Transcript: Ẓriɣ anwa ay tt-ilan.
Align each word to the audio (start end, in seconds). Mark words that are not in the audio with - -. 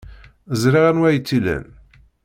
Ẓriɣ 0.61 0.85
anwa 0.89 1.07
ay 1.09 1.17
tt-ilan. 1.19 1.65